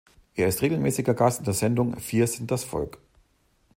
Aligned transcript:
Er 0.33 0.47
ist 0.47 0.63
regelmäßiger 0.63 1.13
Gast 1.13 1.37
in 1.37 1.45
der 1.45 1.53
Sendung 1.53 1.99
"Vier 1.99 2.25
sind 2.25 2.49
das 2.49 2.63
Volk". 2.63 2.97